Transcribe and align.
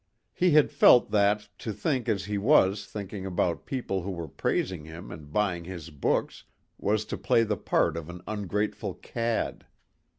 He 0.33 0.49
had 0.53 0.71
felt 0.71 1.11
that 1.11 1.47
to 1.59 1.71
think 1.71 2.09
as 2.09 2.25
he 2.25 2.39
was 2.39 2.87
thinking 2.87 3.23
about 3.23 3.67
people 3.67 4.01
who 4.01 4.09
were 4.09 4.27
praising 4.27 4.85
him 4.85 5.11
and 5.11 5.31
buying 5.31 5.65
his 5.65 5.91
books, 5.91 6.43
was 6.79 7.05
to 7.05 7.19
play 7.19 7.43
the 7.43 7.55
part 7.55 7.95
of 7.95 8.09
an 8.09 8.23
ungrateful 8.27 8.95
cad. 8.95 9.67